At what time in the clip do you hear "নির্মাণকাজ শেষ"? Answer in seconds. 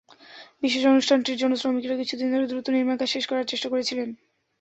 2.69-3.23